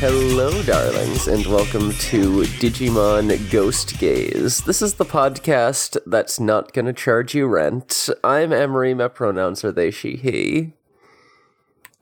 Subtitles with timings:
[0.00, 4.64] Hello, darlings, and welcome to Digimon Ghost Gaze.
[4.64, 8.08] This is the podcast that's not going to charge you rent.
[8.24, 8.94] I'm Emery.
[8.94, 10.72] My pronouns are they, she, he.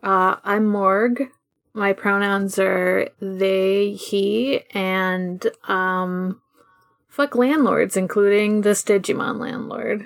[0.00, 1.28] Uh, I'm Morg.
[1.74, 6.40] My pronouns are they, he, and um,
[7.08, 10.04] fuck landlords, including this Digimon landlord.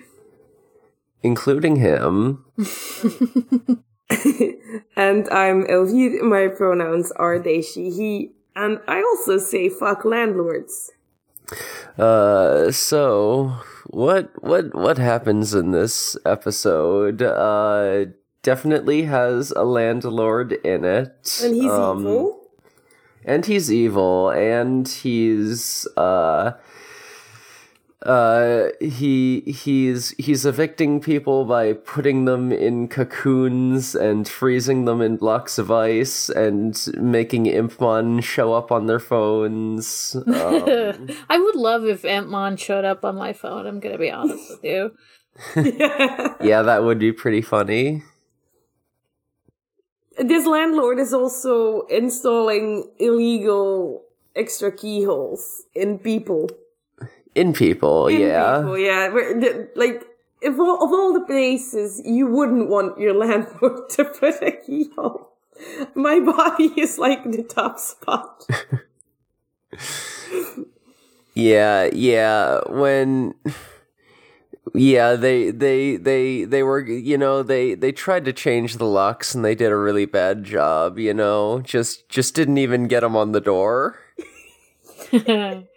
[1.22, 2.46] Including him.
[4.96, 6.22] and I'm Elvire.
[6.22, 10.90] My pronouns are they, she, he, and I also say fuck landlords.
[11.98, 13.52] Uh, so
[13.88, 17.20] what what what happens in this episode?
[17.22, 18.06] Uh,
[18.42, 22.40] definitely has a landlord in it, And he's Um, evil.
[23.24, 26.52] and he's evil, and he's uh.
[28.04, 35.16] Uh, he he's he's evicting people by putting them in cocoons and freezing them in
[35.16, 40.16] blocks of ice and making Impmon show up on their phones.
[40.16, 43.68] Um, I would love if Impmon showed up on my phone.
[43.68, 44.96] I'm gonna be honest with you.
[46.42, 48.02] yeah, that would be pretty funny.
[50.18, 54.02] This landlord is also installing illegal
[54.34, 56.48] extra keyholes in people.
[57.34, 58.58] In people, In yeah.
[58.58, 59.08] people, yeah.
[59.08, 60.04] Where the- Like,
[60.40, 65.32] if all, of all the places you wouldn't want your landlord to put a keyhole,
[65.94, 68.46] my body is like the top spot.
[71.34, 72.60] Yeah, yeah.
[72.68, 73.34] When
[74.74, 79.34] yeah, they they they they were you know, they they tried to change the locks
[79.34, 81.60] and they did a really bad job, you know.
[81.60, 83.98] Just just didn't even get them on the door.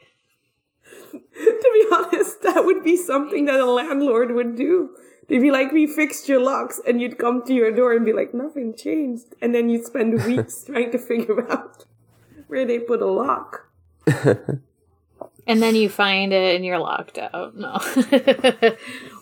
[1.44, 4.96] to be honest, that would be something that a landlord would do.
[5.28, 8.14] They'd be like, we fixed your locks, and you'd come to your door and be
[8.14, 9.36] like, nothing changed.
[9.42, 11.86] And then you'd spend weeks trying to figure out
[12.48, 13.70] where they put a lock.
[15.48, 17.58] and then you find it and you're locked out.
[17.58, 17.80] No,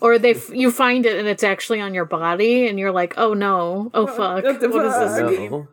[0.02, 3.14] or they f- you find it and it's actually on your body and you're like,
[3.18, 5.50] oh no, oh, oh fuck, what the what is this?
[5.50, 5.68] No.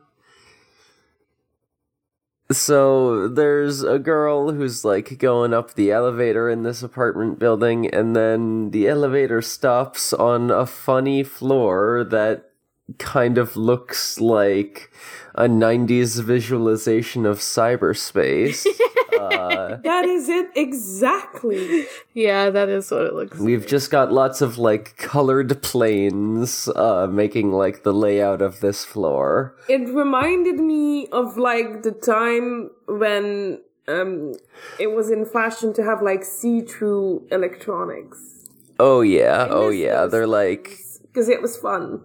[2.53, 8.17] So there's a girl who's like going up the elevator in this apartment building, and
[8.17, 12.51] then the elevator stops on a funny floor that
[12.99, 14.91] kind of looks like
[15.37, 18.67] a 90s visualization of cyberspace.
[19.21, 21.87] uh, That is it exactly.
[22.15, 23.39] Yeah, that is what it looks.
[23.39, 23.47] like.
[23.47, 28.85] we've just got lots of like colored planes uh, making like the layout of this
[28.85, 29.55] floor.
[29.69, 34.35] It reminded me of like the time when um
[34.79, 38.49] it was in fashion to have like see-through electronics.
[38.79, 40.79] Oh yeah, oh yeah, those they're like
[41.09, 42.01] Because it was fun.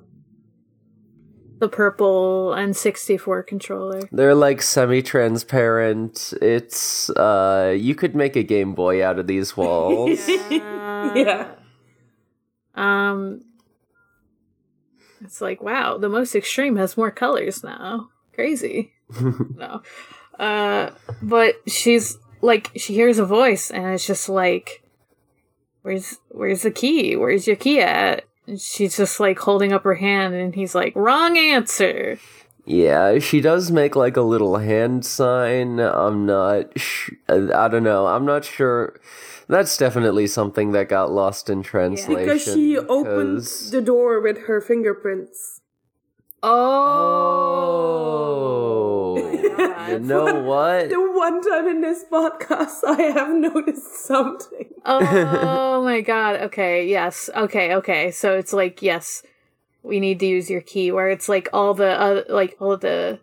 [1.65, 4.01] The purple N64 controller.
[4.11, 6.31] They're like semi-transparent.
[6.39, 10.27] It's uh you could make a Game Boy out of these walls.
[10.51, 11.55] yeah.
[12.75, 13.41] Um,
[15.21, 18.09] it's like wow, the most extreme has more colors now.
[18.35, 18.93] Crazy.
[19.55, 19.81] no,
[20.37, 20.91] uh,
[21.23, 24.83] but she's like she hears a voice and it's just like,
[25.81, 27.15] where's where's the key?
[27.15, 28.23] Where's your key at?
[28.47, 32.17] And she's just like holding up her hand and he's like, wrong answer.
[32.65, 35.79] yeah, she does make like a little hand sign.
[35.79, 38.07] I'm not sh- I don't know.
[38.07, 38.99] I'm not sure.
[39.47, 42.15] That's definitely something that got lost in translation.
[42.15, 45.61] Because she opened 'cause- the door with her fingerprints.
[46.43, 46.51] Oh.
[49.87, 50.89] You know what?
[50.89, 54.67] The one time in this podcast, I have noticed something.
[54.85, 56.41] oh my god.
[56.41, 57.29] Okay, yes.
[57.35, 58.11] Okay, okay.
[58.11, 59.23] So it's like, yes,
[59.83, 60.91] we need to use your key.
[60.91, 63.19] Where it's like all the uh, like all the,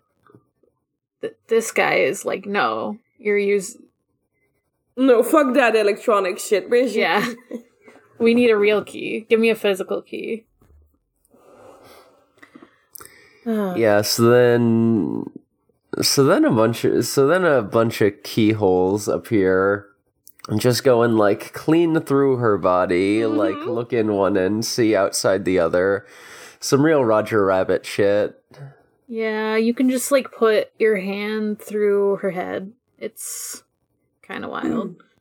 [1.21, 3.77] th- this guy is like, no, you're use.
[4.95, 6.69] No, fuck that electronic shit.
[6.69, 7.33] Where's your Yeah,
[8.19, 9.25] we need a real key.
[9.29, 10.45] Give me a physical key.
[13.45, 13.77] Ugh.
[13.77, 15.25] Yeah, so then
[16.01, 19.87] so then a bunch of so then a bunch of keyholes appear
[20.47, 23.69] and just go and like clean through her body, like mm-hmm.
[23.69, 26.05] look in one end, see outside the other.
[26.59, 28.41] Some real Roger Rabbit shit.
[29.07, 32.73] Yeah, you can just like put your hand through her head.
[32.97, 33.63] It's
[34.21, 34.97] kind of wild.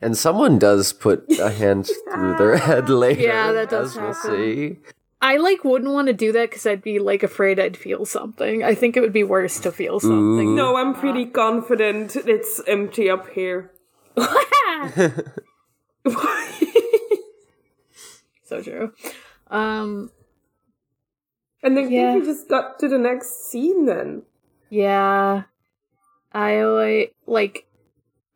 [0.00, 3.20] And someone does put a hand through their head later.
[3.20, 4.30] Yeah, that does as we'll happen.
[4.30, 4.76] see.
[5.20, 8.62] I like wouldn't want to do that because I'd be like afraid I'd feel something.
[8.62, 10.54] I think it would be worse to feel something.
[10.54, 13.72] No, I'm pretty confident it's empty up here.
[18.44, 18.92] so true.
[19.50, 20.10] Um,
[21.62, 22.14] And then Yeah.
[22.14, 24.22] we just got to the next scene then.
[24.70, 25.42] Yeah.
[26.32, 27.66] I like,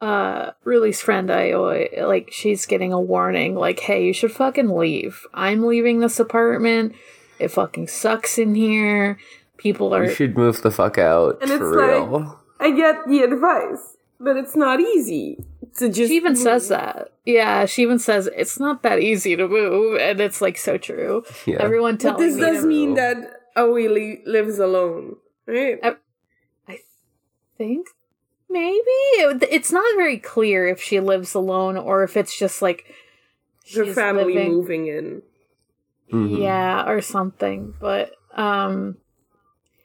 [0.02, 5.25] uh, Ruli's friend Aoi, like, she's getting a warning, like, hey, you should fucking leave.
[5.32, 6.94] I'm leaving this apartment.
[7.38, 9.19] It fucking sucks in here.
[9.56, 10.04] People are.
[10.04, 12.28] You should move the fuck out And for it's like-
[12.60, 15.38] I get the advice, but it's not easy
[15.78, 16.08] to just.
[16.10, 16.43] She even move.
[16.43, 17.12] says that.
[17.25, 21.25] Yeah, she even says it's not that easy to move, and it's like so true.
[21.46, 21.56] yeah.
[21.60, 22.96] Everyone tells me But this me does to mean move.
[22.99, 23.16] that
[23.56, 25.16] Aoi li- lives alone,
[25.46, 25.78] right?
[25.82, 25.94] Uh,
[26.69, 26.78] I
[27.58, 27.87] think
[28.52, 32.84] maybe it, it's not very clear if she lives alone or if it's just like
[33.75, 35.22] Her family living- moving in.
[36.12, 36.38] Mhm.
[36.43, 37.75] yeah, or something.
[37.81, 38.99] But um,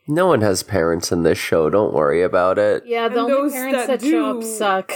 [0.07, 1.69] No one has parents in this show.
[1.69, 2.83] Don't worry about it.
[2.85, 4.91] yeah, the And only those parents that that, show up suck.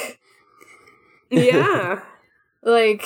[1.29, 2.01] Yeah.
[2.63, 3.03] Like,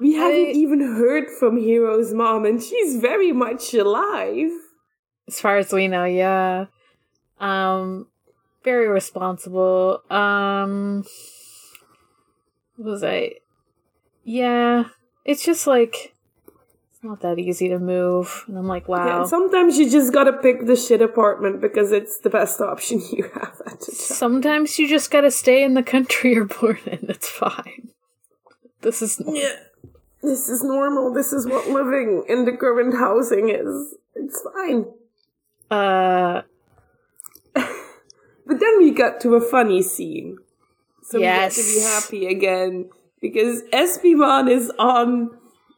[0.00, 4.50] we haven't I- even heard from Hiro's mom, and she's very much alive.
[5.28, 6.66] as far as we know, yeah.
[7.38, 8.06] Um,
[8.66, 10.02] very responsible.
[10.10, 11.06] Um,
[12.74, 13.36] what was I?
[14.24, 14.86] Yeah,
[15.24, 16.14] it's just like
[16.90, 19.20] it's not that easy to move, and I'm like, wow.
[19.20, 23.30] and sometimes you just gotta pick the shit apartment because it's the best option you
[23.34, 24.18] have at the time.
[24.24, 27.06] Sometimes you just gotta stay in the country you're born in.
[27.08, 27.90] It's fine.
[28.82, 29.60] This is Yeah.
[30.22, 31.12] This is normal.
[31.12, 33.94] This is what living in the current housing is.
[34.16, 34.86] It's fine.
[35.70, 36.42] uh
[38.46, 40.38] But then we got to a funny scene.
[41.02, 41.56] So Yes.
[41.56, 42.90] we get to be happy again
[43.20, 45.30] because Espimon is on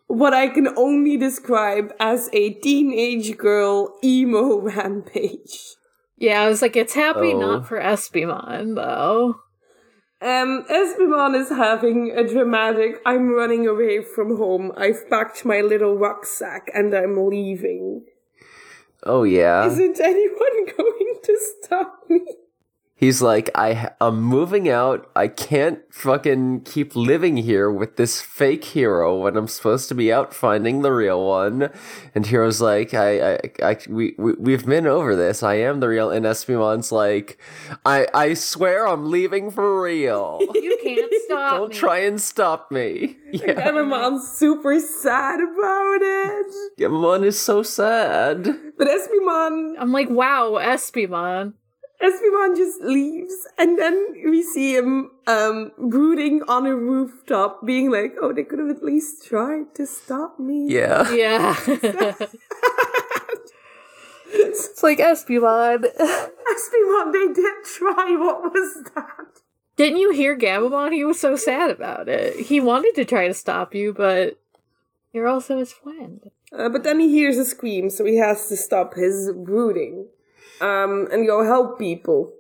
[0.07, 5.75] what I can only describe as a teenage girl emo rampage.
[6.17, 6.43] yeah.
[6.43, 7.39] I was like, it's happy Oh.
[7.41, 9.41] not for Espimon though.
[10.21, 14.73] Um, Espimon is having a dramatic I'm running away from home.
[14.77, 18.05] I've packed my little rucksack and I'm leaving.
[19.05, 19.65] Oh yeah.
[19.67, 22.25] Isn't anyone going to stop me?
[23.01, 25.09] He's like, I I'm moving out.
[25.15, 30.13] I can't fucking keep living here with this fake hero when I'm supposed to be
[30.13, 31.71] out finding the real one.
[32.13, 35.45] And Hero's like, I, I, I we, we, we've been over this.
[35.45, 36.11] I am the real.
[36.11, 37.39] And Espimon's like,
[37.87, 40.41] I, I swear I'm leaving for real.
[40.59, 41.75] You can't stop Don't me.
[41.77, 43.17] try and stop me.
[43.33, 46.47] Yeah, Epimon's super sad about it.
[46.79, 48.43] Gammamon is so sad.
[48.77, 51.53] But Espimon, I'm like, wow, Espimon.
[52.01, 58.15] Espimon just leaves, and then we see him um, brooding on a rooftop, being like,
[58.21, 61.11] "Oh, they could have at least tried to stop me." Yeah.
[61.15, 61.57] Yeah.
[64.31, 65.85] it's like Espimon.
[65.85, 68.17] Espimon, they did try.
[68.17, 69.41] What was that?
[69.77, 70.93] Didn't you hear Gabamon?
[70.93, 72.47] He was so sad about it.
[72.47, 74.39] He wanted to try to stop you, but
[75.13, 76.21] you're also his friend.
[76.53, 80.09] Uh, but then he hears a scream, so he has to stop his brooding,
[80.61, 82.33] um, and go help people.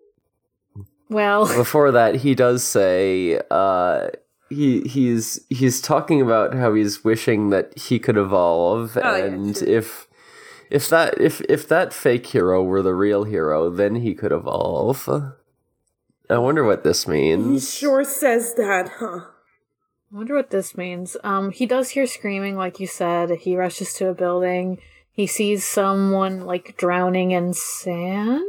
[1.09, 4.09] Well, before that he does say uh
[4.51, 9.57] he he's he's talking about how he's wishing that he could evolve Oh, yeah, and
[9.63, 10.07] if
[10.71, 15.09] if that if if that fake hero were the real hero then he could evolve
[16.31, 17.73] i wonder what this means.
[17.75, 19.21] He sure says that, huh?
[20.13, 21.17] I wonder what this means.
[21.23, 23.31] Um, he does hear screaming, like you said.
[23.31, 24.79] He rushes to a building.
[25.19, 28.45] He sees someone like drowning in sand.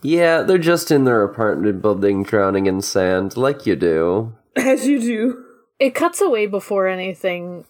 [0.00, 5.00] yeah they're just in their apartment building drowning in sand like you do As you
[5.00, 5.44] do.
[5.80, 7.64] It cuts away before anything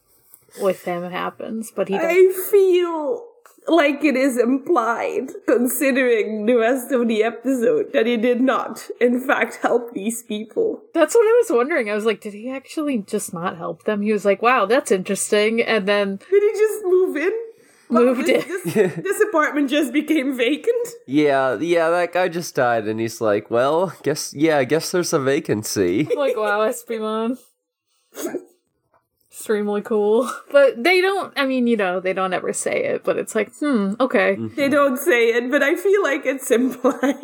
[0.61, 2.05] with him happens, but he does.
[2.05, 3.25] I feel
[3.69, 9.21] like it is implied, considering the rest of the episode, that he did not, in
[9.21, 10.83] fact, help these people.
[10.95, 11.89] That's what I was wondering.
[11.91, 14.03] I was like, did he actually just not help them?
[14.03, 15.63] He was like, wow, that's interesting.
[15.63, 17.33] And then Did he just move in?
[17.89, 18.73] Moved this, in.
[18.73, 20.89] This, this apartment just became vacant.
[21.07, 25.13] yeah yeah that guy just died and he's like well guess yeah i guess there's
[25.13, 27.37] a vacancy like, wow, Espimon.
[29.33, 30.31] Extremely cool.
[30.53, 33.51] But they don't, I mean, you know, they don't ever say it, but it's like,
[33.57, 34.37] hmm, okay.
[34.55, 37.17] They don't say it, but I feel like it's implied.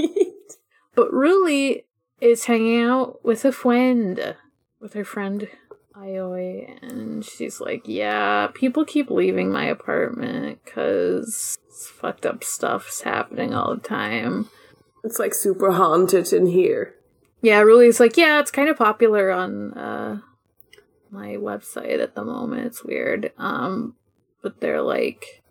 [0.95, 1.85] But Ruli
[2.21, 4.35] is hanging out with a friend,
[4.81, 5.49] with her friend
[5.95, 13.53] Aoi, and she's like, yeah, people keep leaving my apartment because fucked up stuff's happening
[13.53, 14.49] all the time.
[15.05, 16.95] It's like super haunted in here.
[17.43, 20.21] Yeah, Ruli's like, yeah, it's kind of popular on uh
[21.11, 22.67] my website at the moment.
[22.67, 23.33] It's weird.
[23.39, 23.95] Um
[24.43, 25.43] but they're like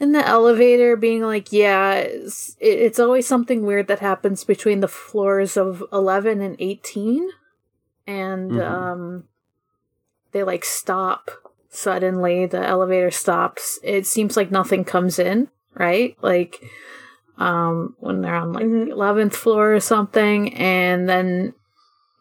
[0.00, 4.80] in the elevator being like, yeah, it's, it- it's always something weird that happens between
[4.80, 7.28] the floors of 11 and 18
[8.06, 8.62] and Mhm.
[8.70, 9.24] um
[10.32, 11.30] they like stop
[11.68, 13.78] suddenly the elevator stops.
[13.82, 16.16] It seems like nothing comes in, right?
[16.22, 16.60] Like
[17.36, 18.86] um, when they're on like Mhm.
[18.86, 21.54] the eleventh floor or something, and then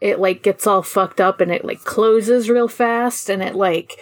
[0.04, 3.98] it like gets all fucked up and it like closes real fast and it like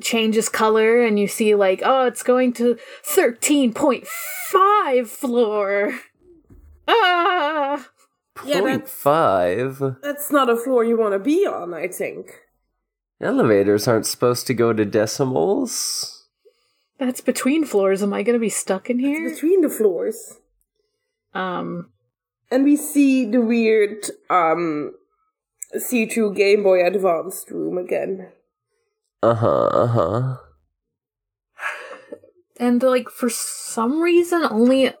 [0.00, 5.92] changes color and you see like oh it's going to 13.5 floor
[6.88, 7.88] ah
[8.44, 9.78] Yeah, that's- five.
[10.02, 12.40] That's not a floor you want to be on, I think.
[13.20, 16.26] Elevators aren't supposed to go to decimals.
[16.98, 20.38] that's between floors am i gonna be stuck in here Between the floors.
[21.34, 21.90] um
[22.50, 24.92] And we see the weird um
[25.78, 28.28] see-through Game Boy Advanced room again.
[29.22, 29.66] Uh huh.
[29.66, 30.36] Uh huh.
[32.58, 34.92] and like for some reason only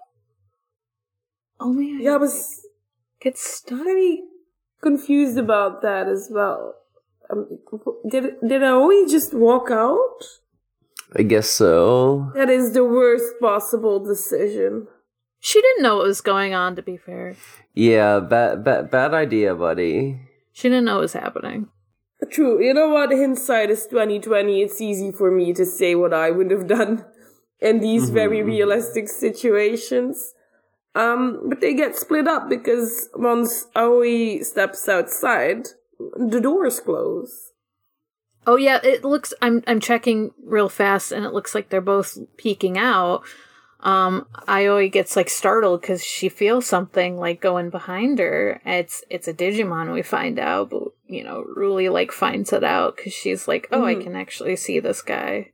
[1.60, 2.66] only Yeah, I was
[3.20, 4.22] get stuck very
[4.82, 6.74] confused about that as well.
[7.30, 7.58] Um,
[8.08, 10.18] did did Aoi just walk out?
[11.16, 12.32] I guess so.
[12.34, 14.88] That is the worst possible decision.
[15.38, 17.36] she didn't know what was going on to be fair
[17.74, 20.18] Yeah, bad, bad, bad idea, buddy.
[20.54, 21.68] She didn't know what was happening
[22.30, 22.62] True.
[22.62, 23.10] You know what?
[23.10, 24.62] Hindsight is twenty twenty.
[24.62, 27.04] It's easy for me to say what I would have done
[27.60, 30.32] in these very realistic situations.
[30.94, 35.68] Um, but they get split up because once Aoi steps outside,
[36.16, 37.52] the doors close.
[38.46, 39.34] Oh yeah, it looks.
[39.42, 43.22] I'm I'm checking real fast, and it looks like they're both peeking out.
[43.84, 48.60] Um, Aoi gets like startled because she feels something like going behind her.
[48.64, 49.92] It's it's a Digimon.
[49.92, 53.84] We find out, but you know, Ruli like finds it out because she's like, "Oh,
[53.84, 54.02] I Mhm.
[54.04, 55.50] can actually see this guy."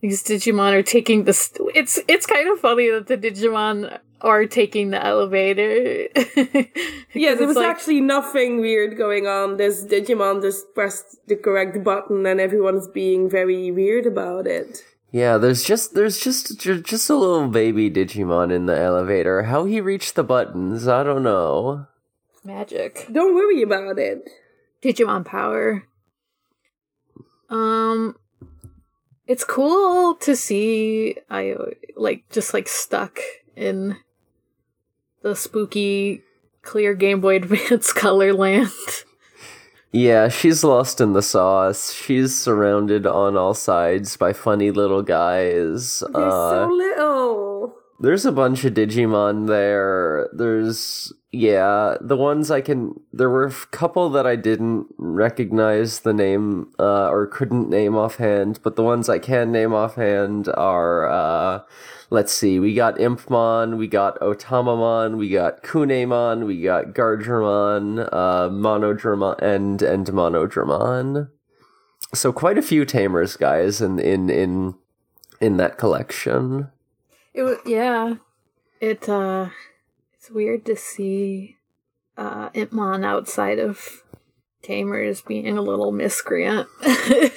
[0.00, 1.32] These Digimon are taking the.
[1.32, 6.08] St- it's it's kind of funny that the Digimon are taking the elevator.
[7.14, 9.56] yeah, there was like- actually nothing weird going on.
[9.56, 14.84] This Digimon just pressed the correct button and everyone's being very weird about it.
[15.14, 19.44] Yeah, there's just there's just just a little baby Digimon in the elevator.
[19.44, 21.86] How he reached the buttons, I don't know.
[22.42, 23.06] magic.
[23.12, 24.28] Don't worry about it.
[24.82, 25.84] Digimon power.
[27.48, 28.16] Um,
[29.28, 31.54] it's cool to see I
[31.94, 33.20] like just like stuck
[33.54, 33.98] in
[35.22, 36.22] the spooky
[36.62, 38.72] clear Game Boy Advance color land.
[39.94, 41.92] Yeah, she's lost in the sauce.
[41.92, 46.02] She's surrounded on all sides by funny little guys.
[46.12, 47.74] They're Uh, so little.
[48.00, 50.28] There's a bunch of Digimon there.
[50.32, 53.00] There's yeah, the ones I can.
[53.12, 58.60] There were a couple that I didn't recognize the name uh, or couldn't name offhand,
[58.62, 61.08] but the ones I can name offhand are.
[61.08, 61.62] Uh,
[62.10, 68.48] let's see, we got Impmon, we got Otamamon, we got Kunemon, we got Guardromon, uh,
[68.48, 71.28] Monodramon, and and Monodramon.
[72.14, 74.74] So quite a few tamers, guys, in in in
[75.40, 76.70] in that collection.
[77.32, 78.14] It was yeah.
[78.80, 79.48] It uh,
[80.24, 81.56] it's weird to see
[82.16, 84.02] uh Impmon outside of
[84.62, 86.68] Tamers being a little miscreant.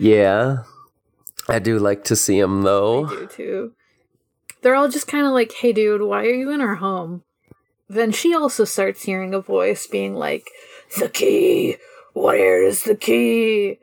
[0.00, 0.62] Yeah.
[1.46, 3.04] I do like to see him though.
[3.04, 3.72] I do too.
[4.62, 7.22] They're all just kind of like, "Hey, dude, why are you in our home?"
[7.86, 10.46] Then she also starts hearing a voice being like,
[10.98, 11.76] "The key.
[12.14, 13.78] Where is the key?"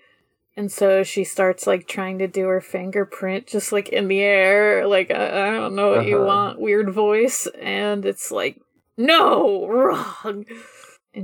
[0.57, 4.87] And so she starts like trying to do her fingerprint just like in the air,
[4.87, 6.25] like I, I don't know what you Uh-huh.
[6.25, 8.59] want, weird voice, and it's like,
[8.97, 10.45] no, wrong.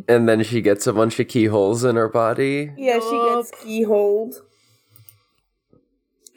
[0.07, 2.71] And then she gets a bunch of keyholes in her body.
[2.77, 4.35] Yeah, she gets keyholed.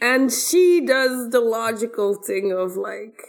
[0.01, 3.21] And she does the logical thing of like,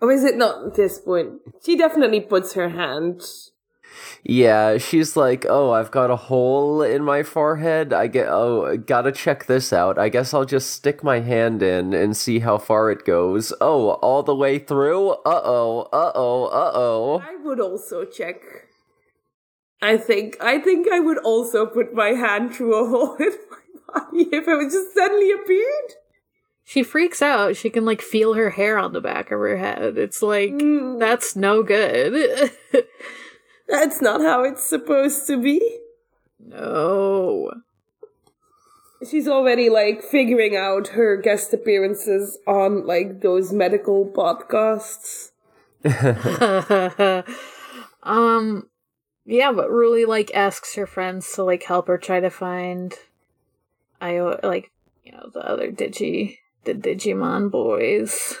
[0.00, 1.40] or is it not at this point?
[1.64, 3.22] She definitely puts her hand.
[4.24, 7.92] Yeah, she's like, "Oh, I've got a hole in my forehead.
[7.92, 9.98] I get oh, gotta check this out.
[9.98, 13.52] I guess I'll just stick my hand in and see how far it goes.
[13.60, 15.10] Oh, all the way through?
[15.10, 15.88] Uh-oh.
[15.92, 16.44] Uh-oh.
[16.46, 18.42] Uh-oh." I would also check.
[19.82, 24.00] I think I think I would also put my hand through a hole in my
[24.00, 25.92] body if it would just suddenly appeared.
[26.64, 27.54] She freaks out.
[27.56, 29.96] She can like feel her hair on the back of her head.
[29.98, 32.50] It's like Mm, that's no good.
[33.68, 35.78] that's not how it's supposed to be.
[36.38, 37.52] no.
[39.08, 45.32] She's already like figuring out her guest appearances on like those medical podcasts.
[48.02, 48.68] um
[49.26, 52.94] yeah, but Ruli like asks her friends to like help her try to find
[54.00, 54.70] I like
[55.04, 58.34] you know the other Digi the Digimon boys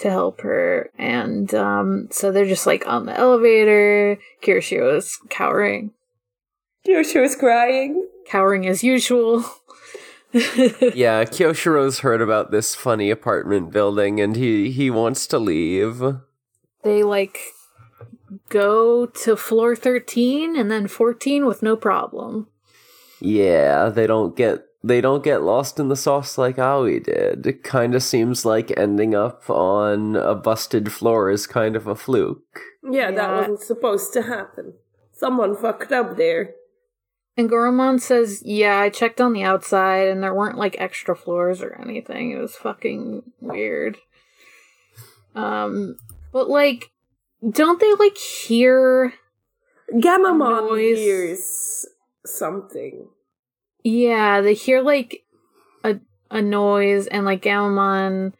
[0.00, 4.18] to help her and um so they're just like on the elevator.
[4.42, 5.92] Kiyoshiro is cowering
[6.84, 8.06] She was crying.
[8.26, 9.44] cowering as usual.
[10.32, 16.00] yeah, Kiyoshiro's heard about this funny apartment building and he he wants to leave.
[16.84, 17.38] they like
[18.48, 22.46] go to floor 13 and then 14 with no problem.
[23.20, 27.46] Yeah, they don't get they don't get lost in the sauce like Aoi did.
[27.46, 31.94] It kind of seems like ending up on a busted floor is kind of a
[31.94, 32.60] fluke.
[32.82, 34.74] Yeah, that wasn't supposed to happen.
[35.12, 36.54] Someone fucked up there.
[37.36, 41.62] And Goromon says, Yeah, I checked on the outside and there weren't like extra floors
[41.62, 42.30] or anything.
[42.30, 43.98] It was fucking weird.
[45.34, 45.96] Um,
[46.32, 46.90] but like,
[47.48, 49.12] don't they like hear?
[49.92, 50.98] Gammamon Noise.
[50.98, 51.86] hears
[52.24, 53.08] something.
[53.82, 55.24] Yeah, they hear like
[55.84, 55.98] a
[56.30, 58.32] a noise and like Gammamon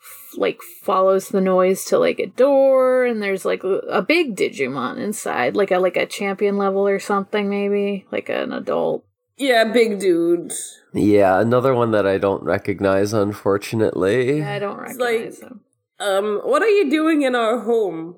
[0.00, 4.36] f- like follows the noise to like a door and there's like a a big
[4.36, 9.04] Digimon inside, like a like a champion level or something maybe, like an adult.
[9.36, 10.52] Yeah, big dude.
[10.92, 14.38] Yeah, another one that I don't recognize, unfortunately.
[14.38, 15.60] Yeah, I don't It's like- recognize them.
[16.00, 18.16] Um, what are you doing in our home?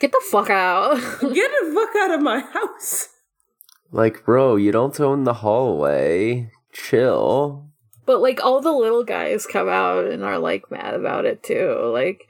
[0.00, 0.94] Get the fuck out.
[1.20, 3.08] Get the fuck out of my house.
[3.90, 6.50] Like, bro, you don't own the hallway.
[6.72, 7.64] Chill.
[8.06, 11.90] But like all the little guys come out and are like mad about it too.
[11.92, 12.22] Like,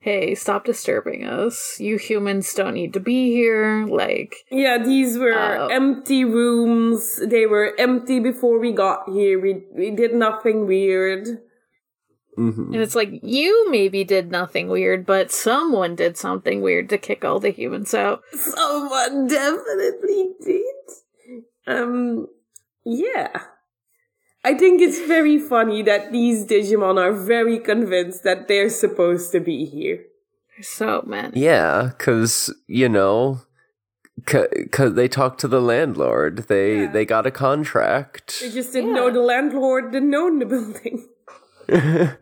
[0.00, 1.76] hey, stop disturbing us.
[1.80, 3.86] You humans don't need to be here.
[3.86, 5.68] Like, Yeah, these were Oh.
[5.68, 7.20] empty rooms.
[7.26, 9.40] They were empty before we got here.
[9.40, 11.26] We we did nothing weird.
[12.36, 16.98] hmm and it's like you maybe did nothing weird, but someone did something weird to
[16.98, 18.22] kick all the humans out.
[18.32, 20.62] Someone definitely did.
[21.68, 22.26] Um,
[22.84, 23.28] yeah.
[24.44, 29.40] I think it's very funny that these Digimon are very convinced that they're supposed to
[29.40, 30.04] be here.
[30.62, 31.38] So many.
[31.40, 33.42] Yeah, because, you know,
[34.16, 36.46] because they talked to the landlord.
[36.48, 36.92] They Yeah.
[36.92, 38.40] they got a contract.
[38.40, 38.96] They just didn't Yeah.
[38.96, 41.08] know the landlord didn't own the building.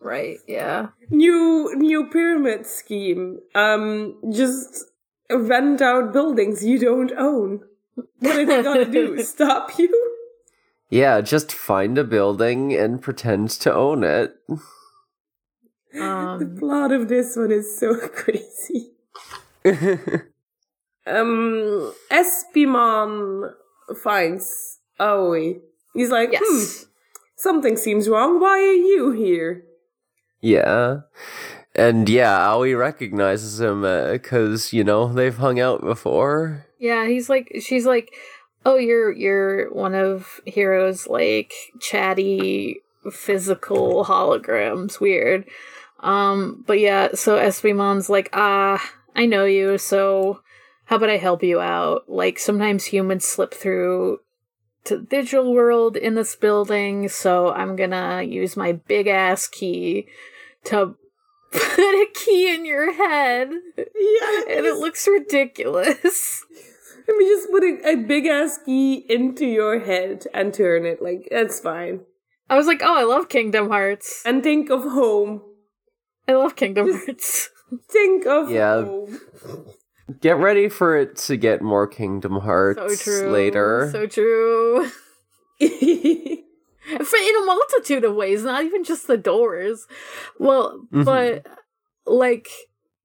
[0.00, 0.88] Right, yeah.
[1.10, 3.40] New new pyramid scheme.
[3.54, 4.84] Um, just
[5.30, 7.60] rent out buildings you don't own.
[8.20, 9.22] What are they gonna do?
[9.22, 9.90] Stop you?
[10.90, 14.36] yeah, just find a building and pretend to own it.
[15.92, 18.92] The Um plot of this one is so crazy.
[21.06, 23.52] Um, Espimon
[24.02, 25.56] finds Aoi.
[25.94, 26.64] He's like, hmm,
[27.36, 28.40] something seems wrong.
[28.40, 29.64] Why are you here?
[30.40, 31.00] yeah.
[31.74, 36.66] And yeah, Aoi recognizes him because, you know, they've hung out before.
[36.78, 38.14] Yeah, he's like she's like,
[38.64, 45.00] "Oh, you're you're one of Hiro's like chatty physical holograms.
[45.00, 45.44] Weird."
[46.00, 48.82] Um, but yeah, so Espimon's like, "Ah,
[49.16, 50.40] I know you, so
[50.88, 52.08] how about I help you out?
[52.08, 54.20] Like sometimes humans slip through
[54.84, 59.46] to the digital world in this building, so I'm going to use my big ass
[59.48, 60.06] key
[60.64, 60.96] to
[61.50, 66.44] put a key in your head." Yeah, And it looks ridiculous.
[67.06, 71.00] Let me just put a, a big ass key into your head and turn it.
[71.02, 72.00] Like, that's fine.
[72.50, 74.22] I was like, oh, I love Kingdom Hearts.
[74.26, 75.42] And think of home.
[76.26, 77.48] I love Kingdom Hearts.
[77.90, 78.84] Think of Yeah.
[78.84, 79.20] home.
[80.20, 83.30] Get ready for it to get more Kingdom Hearts So true.
[83.30, 83.88] later.
[83.92, 84.90] So true.
[87.04, 89.86] For in a multitude of ways, not even just the doors.
[90.38, 91.04] Well, Mhm.
[91.04, 91.46] but
[92.06, 92.48] like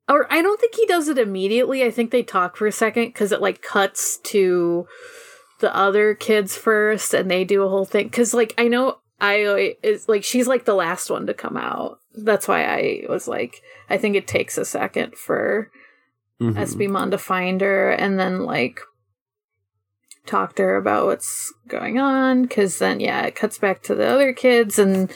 [0.10, 1.84] or I don't think he does it immediately.
[1.84, 4.86] I think they talk for a second cuz it like cuts to
[5.60, 9.78] the other kids first and they do a whole thing cuz like I know I
[9.84, 12.00] is like she's like the last one to come out.
[12.15, 15.72] That's why I was like I think it takes a second for
[16.41, 16.56] Mhm.
[16.56, 18.82] Espimon to find her and then like
[20.26, 24.06] talk to her about what's going on because then yeah it cuts back to the
[24.08, 25.12] other kids and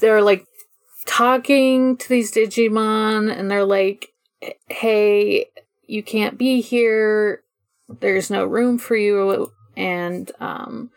[0.00, 0.44] they're like
[1.06, 4.08] talking to these digimon and they're like
[4.68, 5.46] hey
[5.86, 7.42] you can't be here
[8.00, 10.90] there's no room for you and um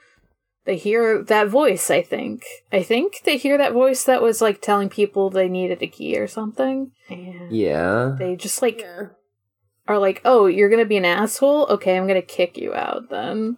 [0.65, 4.61] they hear that voice i think i think they hear that voice that was like
[4.61, 8.15] telling people they needed a key or something and Yeah.
[8.17, 9.07] they just like yeah.
[9.91, 11.67] Are like, "Oh, you're gonna be an asshole?
[11.69, 13.57] Okay, I'm gonna kick you out then."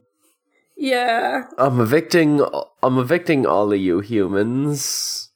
[0.75, 1.45] Yeah.
[1.57, 2.41] I'm evicting
[2.81, 5.29] I'm evicting all of you humans.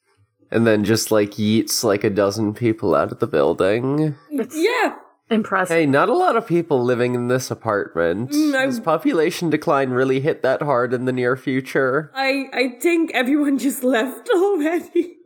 [0.50, 4.16] And then just like yeets like a dozen people out of the building.
[4.32, 4.96] Yeah.
[5.30, 5.76] Impressive.
[5.76, 8.32] Hey, not a lot of people living in this apartment.
[8.32, 12.12] Mm, I- Does population decline really hit that hard in the near future?
[12.16, 15.18] I I think everyone just left already.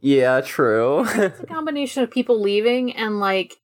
[0.00, 1.04] Yeah, true.
[1.14, 3.58] It's a combination of people leaving and like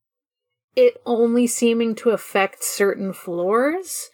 [0.77, 4.11] it only seeming to affect certain floors.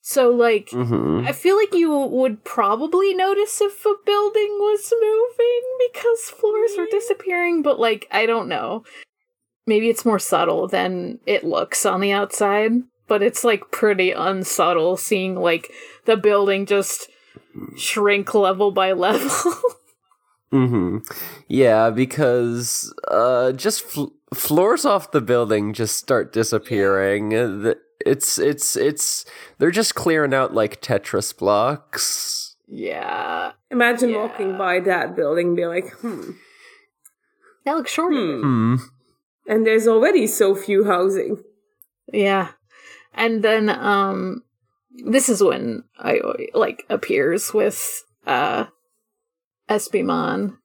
[0.00, 5.90] So like hmm I feel like you would probably notice if a building was moving
[5.90, 8.84] because floors were disappearing, but like I don't know.
[9.68, 12.70] Maybe it's more subtle than it looks on the outside,
[13.08, 15.72] but it's like pretty unsubtle seeing like
[16.04, 17.08] the building just
[17.76, 19.54] shrink level by level.
[20.50, 20.98] hmm
[21.48, 27.30] Yeah, because uh, just fl- floors off the building just start disappearing.
[27.30, 29.24] The- It's it's it's
[29.58, 32.56] they're just clearing out like Tetris blocks.
[32.68, 33.52] yeah.
[33.70, 34.18] Imagine Yeah.
[34.18, 36.30] walking by that building and be like, hmm.
[37.64, 38.14] That looks shorter.
[38.16, 38.42] Hmm.
[38.42, 38.74] Hmm.
[39.48, 41.42] And there's already so few housing.
[42.12, 42.50] Yeah.
[43.14, 44.42] And then um
[45.04, 46.20] this is when I
[46.54, 48.66] like appears with uh
[49.68, 50.58] Espimon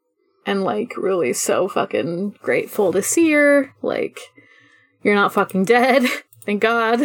[0.45, 3.73] and like really so fucking grateful to see her.
[3.81, 4.19] Like
[5.03, 6.03] you're not fucking dead.
[6.45, 7.01] Thank God.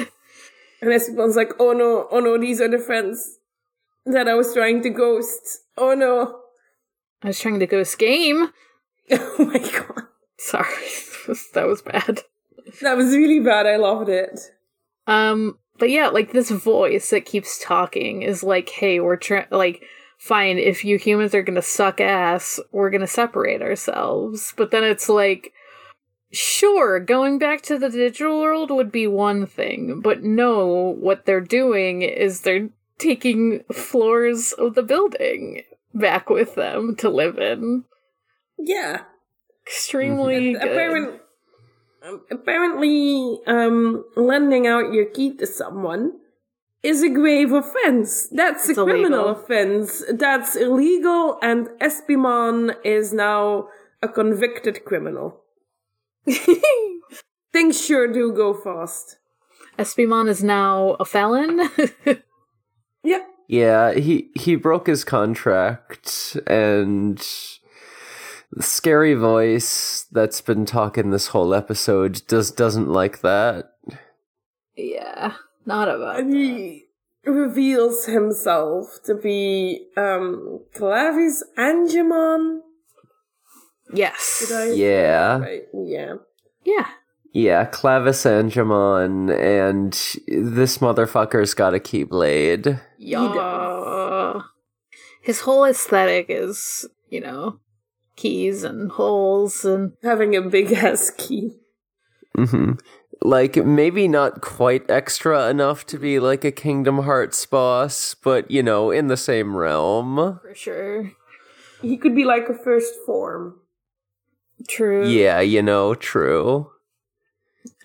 [0.81, 3.38] And everyone's like, oh no, oh no, these are the friends
[4.05, 5.61] that I was trying to ghost.
[5.77, 6.40] Oh no.
[7.22, 8.51] I was trying to ghost game.
[9.09, 10.03] Oh my god.
[10.37, 10.85] Sorry.
[11.55, 12.22] that was bad.
[12.83, 13.64] That was really bad.
[13.64, 14.40] I loved it.
[15.07, 19.85] Um, but yeah, like this voice that keeps talking is like, hey, we're trying, like,
[20.18, 24.52] fine, if you humans are gonna suck ass, we're gonna separate ourselves.
[24.57, 25.52] But then it's like,
[26.33, 30.66] sure, going back to the digital world would be one thing, but no,
[30.98, 35.62] what they're doing is they're taking floors of the building
[35.94, 37.85] back with them to live in.
[38.59, 39.02] Yeah.
[39.66, 40.62] Extremely good.
[40.62, 41.20] Apparently,
[42.07, 46.12] um, apparently, um, lending out your key to someone
[46.87, 48.29] is a grave offense.
[48.31, 49.42] That's It's a criminal illegal.
[49.42, 50.03] offense.
[50.12, 53.68] That's illegal, and Espimon is now
[54.03, 55.42] a convicted criminal.
[57.53, 59.16] Things sure do go fast.
[59.79, 61.68] Espimon is now a felon.
[63.05, 63.20] Yeah.
[63.46, 67.18] Yeah, he he broke his contract and
[68.51, 73.66] the scary voice that's been talking this whole episode just doesn't like that.
[74.77, 75.35] yeah,
[75.66, 76.85] not about And he
[77.24, 82.61] reveals himself to be um Clavis Angemon.
[83.92, 84.46] Yes.
[84.48, 85.38] Did I Yeah.
[85.38, 85.62] Right.
[85.74, 86.14] Yeah.
[86.64, 86.87] Yeah.
[87.33, 89.92] Yeah, Clavis Angemon and
[90.26, 92.81] this motherfucker's got a keyblade.
[92.98, 94.40] Yeah.
[95.20, 97.59] His whole aesthetic is, you know,
[98.16, 101.50] keys and holes and Having a big ass key.
[102.35, 102.72] hmm
[103.22, 108.62] Like maybe not quite extra enough to be like a Kingdom Hearts boss, but you
[108.62, 110.38] know, in the same realm.
[110.40, 111.12] for sure.
[111.83, 113.61] He could be like a first form.
[114.68, 115.09] True.
[115.09, 116.70] Yeah, you know, true.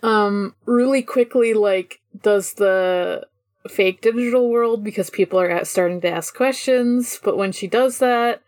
[0.04, 3.28] Um, really quickly, like, does the
[3.68, 8.00] fake digital world because people are at- starting to ask questions, but when she does
[8.00, 8.42] that,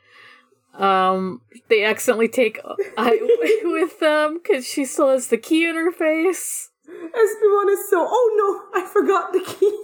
[0.73, 2.59] um, they accidentally take
[2.97, 3.19] I
[3.63, 6.71] with them because she still has the key in her face.
[7.11, 8.05] Espimon is so.
[8.09, 8.81] Oh no!
[8.81, 9.81] I forgot the key.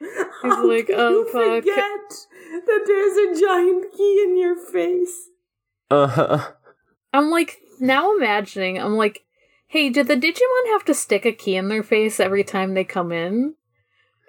[0.00, 0.10] He's
[0.42, 1.32] How like, can "Oh, you fuck."
[1.64, 2.26] forget
[2.66, 5.28] that there's a giant key in your face.
[5.90, 6.52] Uh huh.
[7.12, 9.24] I'm like, now imagining, I'm like,
[9.68, 12.84] hey, did the Digimon have to stick a key in their face every time they
[12.84, 13.54] come in?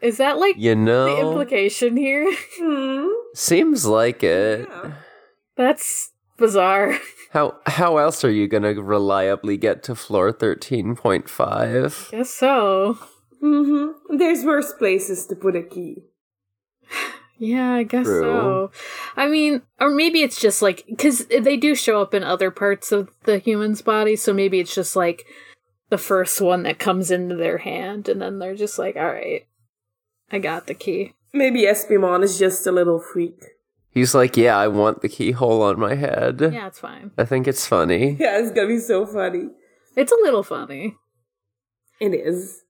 [0.02, 2.32] Is that like You know the implication here?
[2.60, 3.08] Hmm.
[3.34, 4.68] seems like it.
[4.70, 4.92] Yeah.
[5.56, 6.98] That's bizarre.
[7.32, 12.10] How how else are you gonna reliably get to floor thirteen point five?
[12.12, 13.00] Guess so.
[13.42, 14.18] Mm-hmm.
[14.18, 16.04] There's worse places to put a key.
[17.40, 18.22] Yeah, I guess True.
[18.22, 18.72] so.
[19.18, 22.92] I mean, or maybe it's just like because they do show up in other parts
[22.92, 25.26] of the human's body, so maybe it's just like
[25.90, 29.48] the first one that comes into their hand, and then they're just like, "All right,
[30.32, 33.44] I got the key." Maybe Espimon is just a little freak.
[33.94, 36.40] He's like, yeah, I want the keyhole on my head.
[36.42, 37.12] Yeah, it's fine.
[37.18, 38.18] I think it's funny.
[38.20, 39.50] Yeah, it's gonna be so funny.
[39.96, 40.96] It's a little funny.
[42.00, 42.62] It is.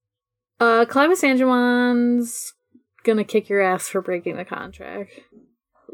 [0.59, 2.53] Uh, Clavis Angemon's
[3.03, 5.12] gonna kick your ass for breaking the contract.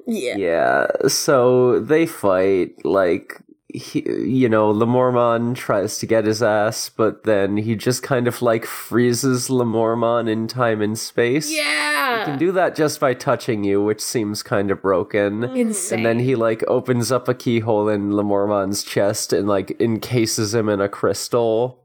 [0.08, 0.36] Yeah.
[0.38, 7.24] Yeah, so they fight, like, he, you know, Lemormon tries to get his ass, but
[7.24, 11.52] then he just kind of, like, freezes Lemormon in time and space.
[11.52, 15.42] Yeah, He can do that just by touching you, which seems kind of broken.
[15.42, 15.56] Mm-hmm.
[15.56, 16.00] insane.
[16.00, 20.68] And then he, like, opens up a keyhole in Lemormon's chest and, like, encases him
[20.68, 21.84] in a crystal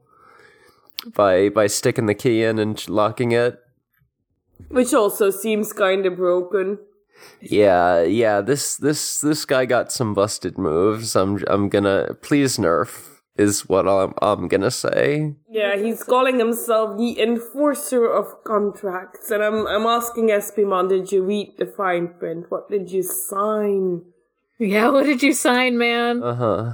[1.13, 3.59] by by sticking the key in and locking it.
[4.69, 6.79] Which also seems kind of broken.
[7.41, 8.41] Yeah, yeah.
[8.41, 11.15] This this this guy got some busted moves.
[11.15, 15.35] I'm I'm gonna please nerf is what I'm I'm gonna say.
[15.49, 21.23] Yeah, he's calling himself the enforcer of contracts, and I'm I'm asking Espimon, did you
[21.23, 22.45] read the fine print?
[22.49, 24.03] What did you sign?
[24.59, 26.23] Yeah, what did you sign, man?
[26.23, 26.73] Uh huh.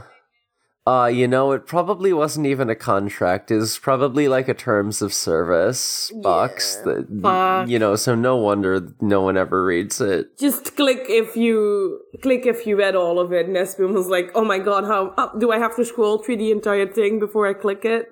[0.88, 3.52] Uh, you know, it probably wasn't even a contract.
[3.52, 7.70] It's probably like a terms of service box that Fuck.
[7.70, 10.40] you know, so no wonder no one ever reads it.
[10.40, 13.46] Just click if you click if you read all of it.
[13.46, 13.54] And
[13.94, 16.88] was like, "Oh my god, how, how do I have to scroll through the entire
[16.88, 18.08] thing before I click it?"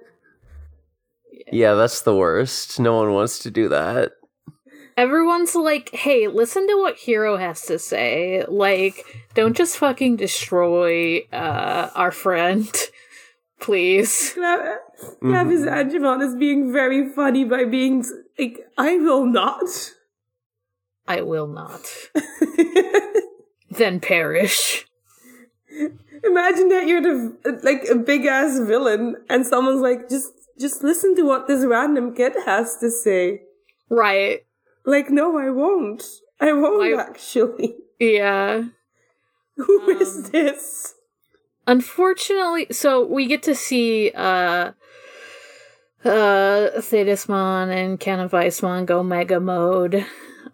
[1.51, 2.79] Yeah, that's the worst.
[2.79, 4.11] No one wants to do that.
[4.99, 8.43] Everyone's like, hey, listen to what Hiro has to say.
[8.49, 12.69] Like, don't just fucking destroy uh, our friend.
[13.61, 14.33] Please.
[14.33, 14.79] Cla-
[15.21, 18.03] Clavis Angemon is being very funny by being
[18.37, 19.63] like, "I will not."
[21.07, 21.89] I will not.
[23.71, 24.85] then perish.
[26.25, 31.15] Imagine that you're the like a big ass villain, and someone's like, "Just, just listen
[31.15, 33.43] to what this random kid has to say."
[33.89, 34.41] Right.
[34.85, 36.03] Like, no, I won't.
[36.39, 37.75] I won't Why- actually.
[37.99, 38.63] Yeah.
[39.57, 40.95] Who is Um, this?
[41.67, 44.71] Unfortunately, so we get to see uh
[46.05, 50.05] uh Thetismon and Canoweissmon go mega mode.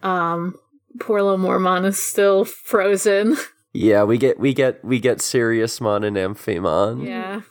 [0.02, 0.56] Um
[1.00, 3.38] poor little Mormon is still frozen.
[3.78, 7.06] Yeah, we get we get we get Siriusmon and Amphimon.
[7.06, 7.42] yeah.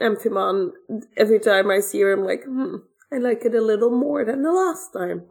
[0.00, 0.70] Amphimon.
[1.18, 2.76] Every time I see her, I'm like, hmm,
[3.12, 5.24] I like it a little more than the last time.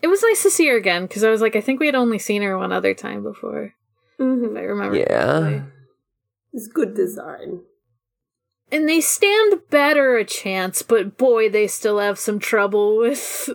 [0.00, 1.94] It was nice to see her again because I was like, I think we had
[1.94, 3.74] only seen her one other time before,
[4.16, 4.96] hmm if I remember.
[4.96, 5.40] Yeah.
[5.40, 5.62] correctly.
[6.52, 7.60] It's good design.
[8.70, 13.50] And they stand better a chance, but boy, they still have some trouble with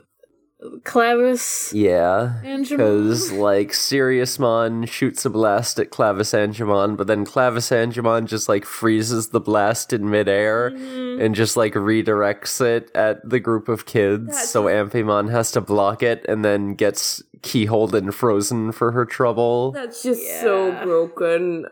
[0.84, 2.34] Clavis Yeah.
[2.44, 8.66] Because, like, Siriusmon shoots a blast at Clavis Angemon, but then Clavis Angemon just, like,
[8.66, 14.28] freezes the blast in midair and just, like, redirects it at the group of kids.
[14.28, 19.06] That's- so Amphimon has to block it and then gets keyholed and frozen for her
[19.06, 19.72] trouble.
[19.72, 21.66] That's just so broken.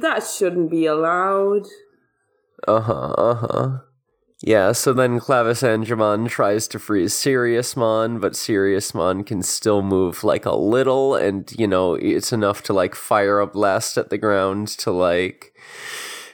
[0.00, 1.66] That shouldn't be allowed.
[2.68, 3.78] Uh huh, uh huh.
[4.42, 10.46] Yeah, so then Clavis Angemon tries to freeze Siriusmon, but Siriusmon can still move like
[10.46, 14.68] a little, and you know, it's enough to like fire a blast at the ground
[14.78, 15.54] to like,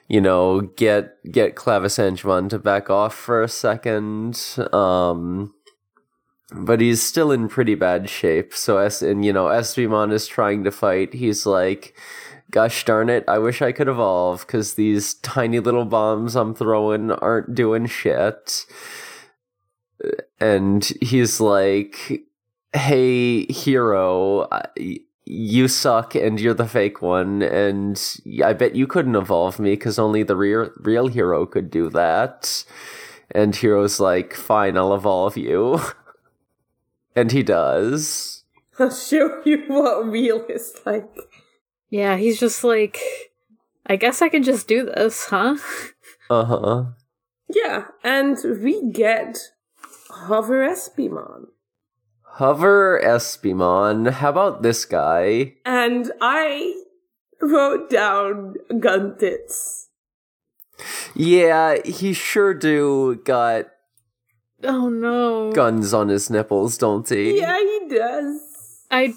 [0.09, 4.41] you know, get get Clavis Angemon to back off for a second.
[4.73, 5.53] Um
[6.53, 8.55] but he's still in pretty bad shape.
[8.55, 11.15] So as and you know, Espimon is trying to fight.
[11.15, 11.97] He's like,
[12.51, 13.25] "Gosh darn it!
[13.29, 18.67] I wish I could evolve because these tiny little bombs I'm throwing aren't doing shit."
[20.41, 22.25] And he's like,
[22.73, 24.49] "Hey, hero."
[25.29, 28.01] You suck and you're the fake one and
[28.45, 32.65] i bet you couldn't evolve me because only the real hero could do that
[33.33, 35.81] and hero's like fine i'll evolve you
[37.17, 38.37] and he does
[38.79, 41.09] I'll show you what real is like.
[41.97, 42.99] Yeah, he's just like,
[43.87, 45.57] I guess I can just do this, huh?
[46.31, 46.93] uh-huh
[47.49, 49.39] Yeah, and we get
[50.11, 51.49] Hover Espimon.
[52.37, 56.75] hover espimon how about this guy And I
[57.41, 59.89] wrote down gun tits.
[61.15, 63.73] yeah he sure do got
[64.65, 65.53] Oh no.
[65.53, 68.41] guns on his nipples don't he Yeah, he does.
[68.91, 69.15] I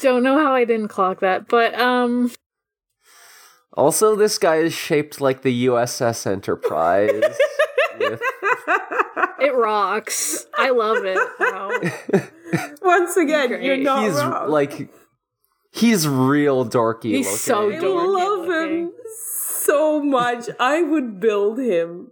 [0.00, 2.30] don't know how I didn't clock that, but um
[3.74, 7.10] also this guy is shaped like the uss enterprise
[7.98, 8.20] with
[9.40, 10.46] it rocks.
[10.58, 11.18] I love it.
[11.38, 11.70] Wow.
[12.82, 13.62] Once again, Great.
[13.62, 14.50] you're not he's wrong.
[14.50, 14.90] like
[15.72, 17.84] he's real dorky He's so looking.
[17.84, 18.78] I love looking.
[18.86, 18.92] him
[19.64, 20.46] so much.
[20.58, 22.10] I would build him.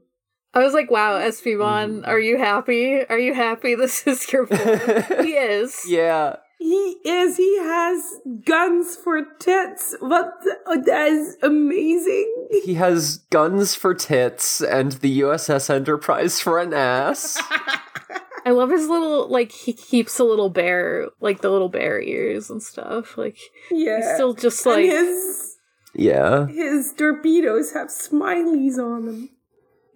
[0.54, 3.04] I was like, wow, Espimon, are you happy?
[3.08, 4.78] Are you happy this is your form?
[5.24, 5.82] he is.
[5.86, 7.36] yeah He is.
[7.36, 9.94] He has guns for tits.
[10.00, 10.32] What?
[10.42, 12.48] the- oh, that is amazing.
[12.64, 17.40] he has guns for tits and the uss enterprise for an ass
[18.46, 22.48] I love his little like he keeps a little bear like the little bear ears
[22.50, 23.18] and stuff.
[23.18, 23.36] Like
[23.70, 23.96] Yeah.
[23.98, 25.56] he's still just and like his
[25.94, 29.30] yeah his torpedoes have smileys on them.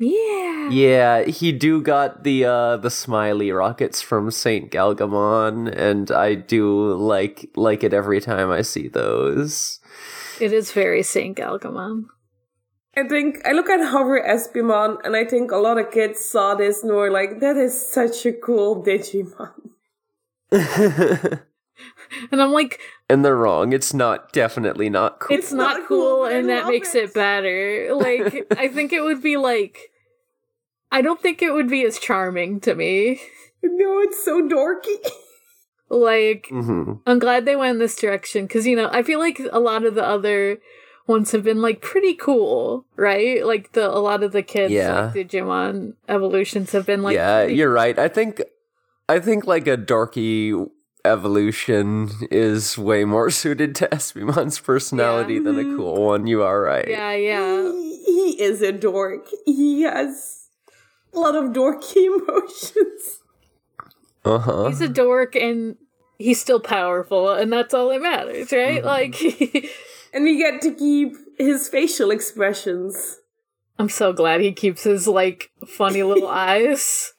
[0.03, 0.69] Yeah.
[0.71, 6.95] Yeah, he do got the uh the smiley rockets from Saint Galgomon, and I do
[6.95, 9.79] like like it every time I see those.
[10.41, 12.07] It is very Saint Galgomon.
[12.97, 16.55] I think I look at Hover Espimon and I think a lot of kids saw
[16.55, 19.71] this and were like, that is such a cool Digimon.
[22.31, 23.73] And I'm like, And they're wrong.
[23.73, 25.37] It's not definitely not cool.
[25.37, 27.15] it's, not, cool, and that makes it.
[27.15, 27.95] better.
[27.95, 29.91] Like, I think it would be like,
[30.93, 33.21] I don't think it would be as charming to me.
[33.65, 34.97] No, it's so dorky.
[35.89, 39.39] Like, hmm I'm glad they went in this direction because, you know, I feel like
[39.53, 40.59] a lot of the other
[41.07, 43.45] ones have been like pretty cool, right?
[43.45, 45.11] Like, the a lot of the kids, Yeah.
[45.15, 47.99] like Digimon evolutions have been like, yeah, pretty- you're right.
[47.99, 48.41] I think
[49.07, 50.67] I think like a dorky
[51.05, 56.27] evolution is way more suited to Espimon's personality than a cool one.
[56.27, 56.89] You are right.
[56.89, 57.71] yeah, yeah.
[57.71, 58.03] He,
[58.37, 59.27] he is a dork.
[59.45, 60.42] He has a
[61.19, 63.21] lot of dorky emotions.
[64.25, 64.69] Uh huh.
[64.69, 65.77] He's a dork and
[66.19, 68.85] he's still powerful, and that's all that matters, right?
[68.85, 69.17] Like,
[70.13, 73.19] And we get to keep his facial expressions.
[73.79, 77.15] I'm so glad he keeps his like funny little eyes.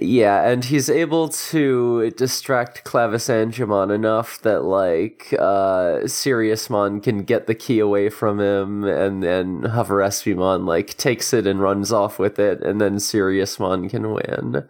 [0.00, 7.46] Yeah, and he's able to distract Clavis Angemon enough that like uh Siriusmon can get
[7.46, 12.18] the key away from him and then Hover Espimon like takes it and runs off
[12.18, 14.66] with it and then Siriusmon can win.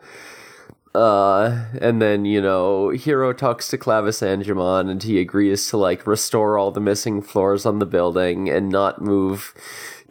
[0.94, 6.06] Uh and then, you know, Hiro talks to Clavis Angemon and he agrees to like
[6.08, 9.54] restore all the missing floors on the building and not move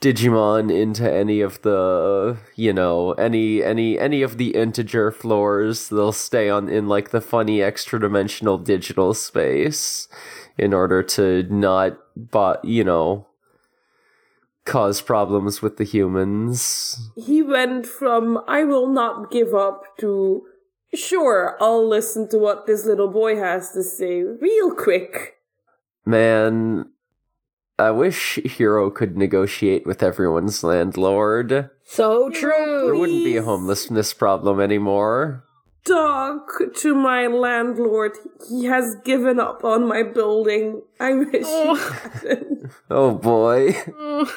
[0.04, 6.12] Digimon into any of the you know any any any of the integer floors they'll
[6.12, 10.10] stay on in like the funny extra dimensional digital space
[10.58, 13.28] in order to not but you know
[14.66, 20.44] cause problems with the humans He went from I will not give up to
[20.94, 25.38] sure, I'll listen to what this little boy has to say real quick.
[26.06, 26.90] man
[27.80, 32.82] i wish Hiro could negotiate with everyone's landlord So true.
[32.86, 35.44] there wouldn't be a homelessness problem anymore
[35.86, 38.14] Talk to my landlord.
[38.50, 40.82] He has given up on my building.
[40.98, 41.76] I wish Oh.
[41.76, 42.72] he hadn't.
[42.90, 44.34] oh boy oh.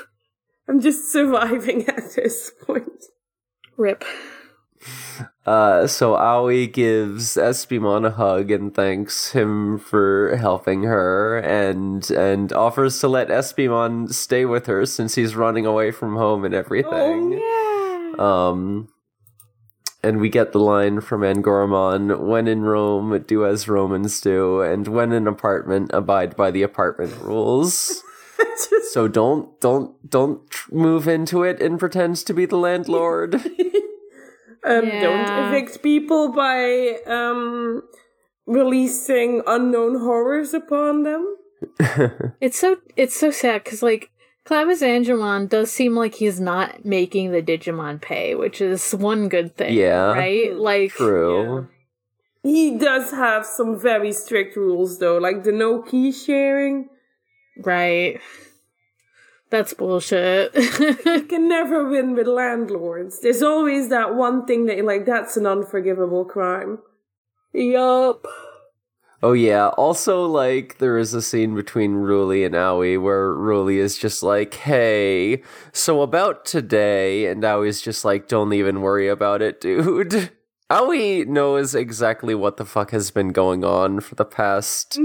[0.68, 3.05] I'm just surviving at this point.
[3.77, 4.03] Rip.
[5.47, 12.53] Uh, so Aoi gives Espimon a hug and thanks him for helping her, and and
[12.53, 17.41] offers to let Espimon stay with her since he's running away from home and everything.
[17.41, 18.49] Oh, yeah.
[18.49, 18.89] Um,
[20.03, 24.89] and we get the line from Angoramon: "When in Rome, do as Romans do, and
[24.89, 28.03] when in apartment, abide by the apartment rules."
[28.91, 33.43] So don't don't don't move into it and pretend to be the landlord.
[34.66, 35.00] um, Yeah.
[35.00, 37.83] Don't evict people by um,
[38.46, 41.37] releasing unknown horrors upon them.
[42.40, 44.11] It's so it's so sad because like
[44.44, 49.57] Clavis Angemon does seem like he's not making the Digimon pay, which is one good
[49.57, 49.74] thing.
[49.74, 50.12] Yeah.
[50.12, 50.55] Right?
[50.55, 51.68] Like True.
[52.44, 56.88] He does have some very strict rules, though, like the no key sharing.
[57.64, 58.20] Right.
[59.51, 60.55] That's bullshit.
[60.55, 63.21] You can never win with landlords.
[63.21, 66.79] There's always that one thing that you're like, that's an unforgivable crime.
[67.53, 68.27] yup.
[69.23, 69.69] Oh yeah.
[69.69, 74.55] Also, like there is a scene between Ruli and Aoi where Ruli is just like,
[74.55, 80.31] "Hey, so about today," and Aoi's just like, "Don't even worry about it, dude."
[80.68, 84.98] Aoi knows exactly what the fuck has been going on for the past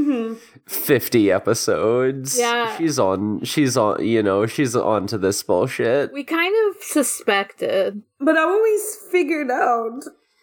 [0.65, 2.37] fifty episodes.
[2.39, 2.75] Yeah.
[2.77, 3.43] she's on.
[3.43, 4.03] She's on.
[4.03, 6.11] You know, she's on to this bullshit.
[6.13, 8.01] We kind of suspected.
[8.19, 10.01] But I always figured out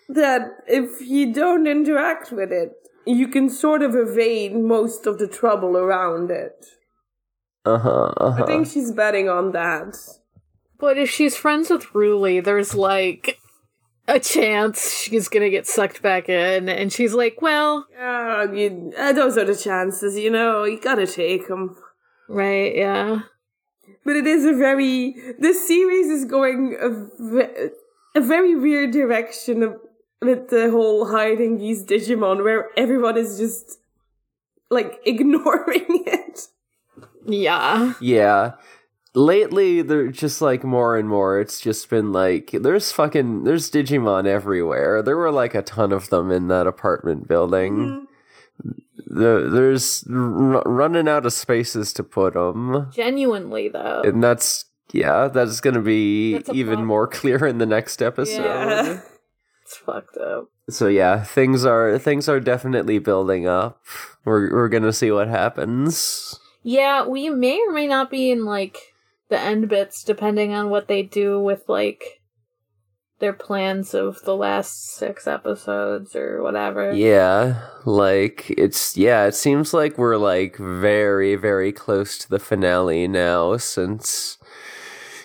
[0.09, 2.73] that if you don't interact with it,
[3.05, 6.65] you can sort of evade most of the trouble around it.
[7.65, 8.13] Uh huh.
[8.17, 8.45] Uh-huh.
[8.45, 9.97] I think she's betting on that.
[10.79, 13.38] But if she's friends with Ruli, there's like
[14.09, 19.13] a chance she's gonna get sucked back in, and she's like, "Well, Uh, you, uh,
[19.13, 21.77] those are the chances, you know, you gotta take them.
[22.29, 23.21] right, yeah,
[24.05, 25.15] But it is a very.
[25.39, 26.89] This series is going a,
[28.19, 29.77] a very weird direction of,
[30.23, 33.79] with the whole hiding these Digimon, where everyone is just
[34.71, 36.49] like ignoring it.
[37.27, 38.53] yeah." Yeah.
[39.15, 41.41] Lately, they're just like more and more.
[41.41, 45.03] It's just been like there's fucking there's Digimon everywhere.
[45.03, 47.77] There were like a ton of them in that apartment building.
[47.77, 48.05] Mm-hmm.
[49.11, 55.29] The, there's r- running out of spaces to put them, Genuinely though, and that's yeah,
[55.29, 56.87] that's gonna be That's even problem.
[56.87, 58.43] more clear in the next episode.
[58.45, 59.01] Yeah.
[59.63, 60.51] it's fucked up.
[60.69, 63.83] So yeah, things are things are definitely building up.
[64.25, 66.39] We're we're gonna see what happens.
[66.63, 68.77] Yeah, we may or may not be in like
[69.29, 72.21] the end bits, depending on what they do with like
[73.19, 76.93] their plans of the last six episodes or whatever.
[76.93, 83.09] Yeah, like it's yeah, it seems like we're like very very close to the finale
[83.09, 84.39] now since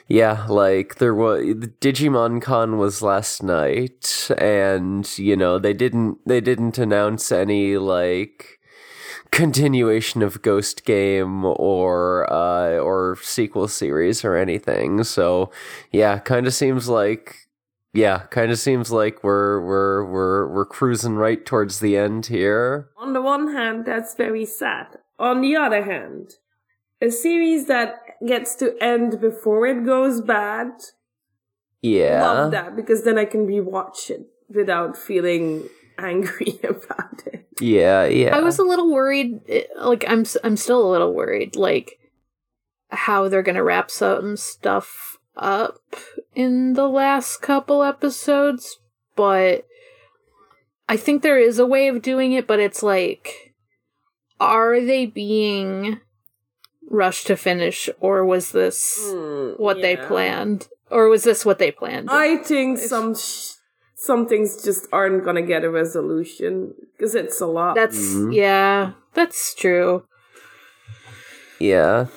[0.07, 1.43] yeah, like there was
[1.81, 8.59] Digimon Con was last night and you know, they didn't they didn't announce any like
[9.33, 15.03] continuation of Ghost Game or uh or sequel series or anything.
[15.03, 15.51] So,
[15.91, 17.35] yeah, kind of seems like
[17.93, 22.89] yeah, kind of seems like we're we're we're we're cruising right towards the end here.
[22.97, 24.87] On the one hand, that's very sad.
[25.19, 26.35] On the other hand,
[27.01, 30.71] a series that gets to end before it goes bad,
[31.81, 32.21] Yeah.
[32.21, 37.47] love that because then I can rewatch it without feeling angry about it.
[37.59, 38.35] Yeah, yeah.
[38.35, 39.41] I was a little worried.
[39.47, 41.55] eh, Like I'm, I'm still a little worried.
[41.55, 41.99] Like
[42.89, 45.79] how they're gonna wrap some stuff up
[46.35, 48.77] in the last couple episodes,
[49.15, 49.65] but
[50.87, 52.45] I think there is a way of doing it.
[52.47, 53.55] But it's like,
[54.39, 55.99] are they being
[56.89, 58.99] rushed to finish, or was this
[59.57, 62.09] what they planned, or was this what they planned?
[62.11, 63.52] I think some sh-
[64.03, 67.75] some things just aren't gonna get a resolution because it's a lot.
[67.75, 68.35] That's Mhm.
[68.35, 70.03] yeah, that's true.
[71.59, 72.07] yeah.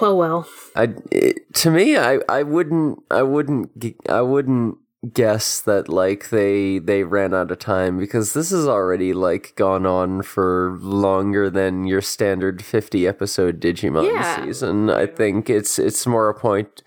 [0.00, 0.48] Well, well.
[0.76, 3.72] I it, to me I I wouldn't I wouldn't
[4.08, 4.76] I wouldn't
[5.14, 9.86] guess that like they they ran out of time because this has already like gone
[9.86, 14.44] on for longer than your standard 50 episode Digimon Yeah.
[14.44, 14.90] season.
[14.90, 16.82] I think it's it's more a point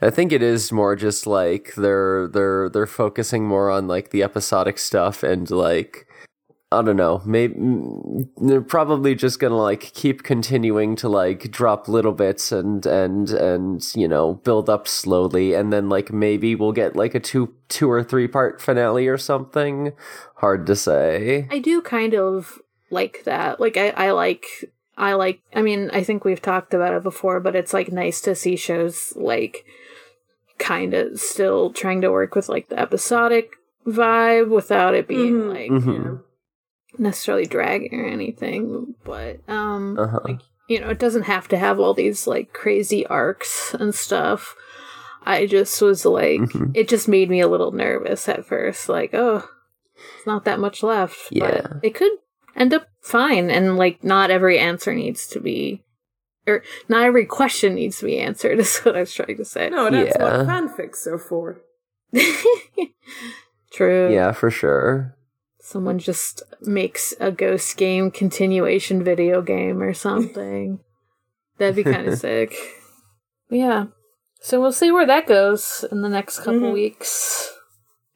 [0.00, 4.22] I think it is more just like they're they're they're focusing more on like the
[4.22, 6.06] episodic stuff and like
[6.70, 7.22] I don't know.
[7.24, 7.54] Maybe
[8.36, 13.82] they're probably just gonna like keep continuing to like drop little bits and and and
[13.96, 17.90] you know build up slowly, and then like maybe we'll get like a two two
[17.90, 19.92] or three part finale or something.
[20.36, 21.48] Hard to say.
[21.50, 22.58] I do kind of
[22.90, 23.60] like that.
[23.60, 24.44] Like I, I like
[24.98, 28.20] I like I mean, I think we've talked about it before, but it's like nice
[28.22, 29.64] to see shows like
[30.58, 33.52] kind of still trying to work with like the episodic
[33.86, 35.48] vibe without it being Mhm.
[35.48, 36.20] like Mhm.
[36.98, 38.94] Necessarily dragging or anything.
[39.04, 40.20] But um Uh huh.
[40.24, 44.54] like you know, it doesn't have to have all these like crazy arcs and stuff.
[45.24, 46.72] I just was like Mhm.
[46.74, 49.48] it just made me a little nervous at first, like, oh,
[50.16, 51.18] it's not that much left.
[51.30, 51.60] Yeah.
[51.62, 52.12] But it could
[52.56, 55.82] end up fine and like not every answer needs to be
[56.46, 59.68] or not every question needs to be answered is what I was trying to say.
[59.70, 60.22] no, that's Yeah.
[60.38, 61.60] what fanfics are for.
[63.72, 64.12] True.
[64.12, 65.14] Yeah, for sure.
[65.68, 70.80] Someone just makes a ghost game continuation video game or something.
[71.58, 72.54] That'd be kind of sick.
[73.50, 73.88] Yeah.
[74.40, 76.72] So we'll see where that goes in the next couple Mhm.
[76.72, 77.52] weeks.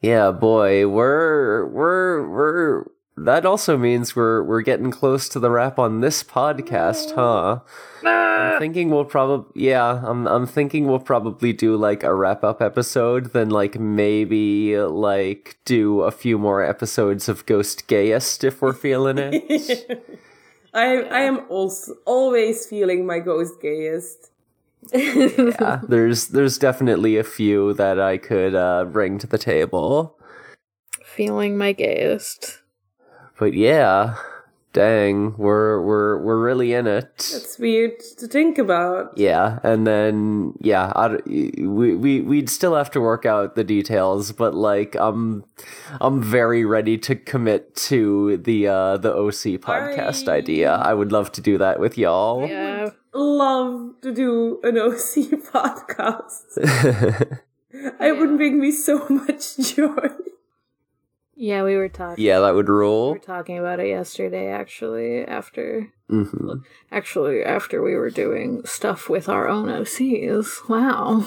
[0.01, 2.85] Yeah, boy, we're we're we're.
[3.15, 7.59] That also means we're we're getting close to the wrap on this podcast, huh?
[8.07, 12.59] I'm thinking we'll probably yeah, I'm I'm thinking we'll probably do like a wrap up
[12.59, 18.73] episode, then like maybe like do a few more episodes of Ghost Gayest if we're
[18.73, 20.19] feeling it.
[20.73, 24.31] I I am also always feeling my ghost gayest.
[24.93, 30.17] yeah, there's there's definitely a few that I could uh, bring to the table.
[31.05, 32.62] Feeling my gayest.
[33.39, 34.15] But yeah,
[34.73, 37.17] dang, we're we're we're really in it.
[37.17, 39.17] That's weird to think about.
[39.17, 43.63] Yeah, and then yeah, I, d- we we we'd still have to work out the
[43.63, 45.43] details, but like I'm
[45.99, 50.71] I'm very ready to commit to the uh the OC podcast I- idea.
[50.73, 52.47] I would love to do that with y'all.
[52.47, 52.91] Yeah.
[53.15, 57.39] Love to do an OC podcast.
[57.75, 60.07] It would bring me so much joy.
[61.35, 63.07] Yeah, we were talking yeah, that would rule.
[63.07, 66.53] we were talking about it yesterday actually after hmm
[66.91, 70.67] actually after we were doing stuff with our own OCs.
[70.69, 71.25] Wow.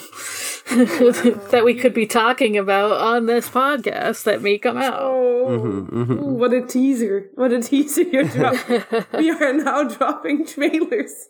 [1.51, 5.01] that we could be talking about on this podcast that may come out.
[5.01, 7.31] Oh, hmm hmm Ooh, what a teaser!
[7.35, 8.83] What a teaser you're dropping.
[9.19, 11.29] we are now dropping trailers.